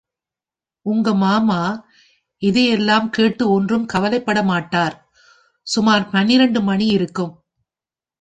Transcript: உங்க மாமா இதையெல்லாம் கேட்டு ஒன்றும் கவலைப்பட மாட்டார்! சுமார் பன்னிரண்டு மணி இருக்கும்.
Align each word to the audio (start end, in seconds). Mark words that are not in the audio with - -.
உங்க 0.85 1.13
மாமா 1.13 1.59
இதையெல்லாம் 2.41 3.09
கேட்டு 3.09 3.43
ஒன்றும் 3.49 3.85
கவலைப்பட 3.85 4.39
மாட்டார்! 4.43 4.95
சுமார் 5.67 6.09
பன்னிரண்டு 6.09 6.61
மணி 6.61 6.87
இருக்கும். 6.87 7.33